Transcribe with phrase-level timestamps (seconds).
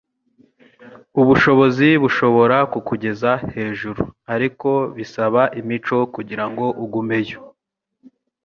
[1.21, 4.03] Ubushobozi bushobora kukugeza hejuru,
[4.35, 7.39] ariko bisaba imico kugirango ugumeyo.”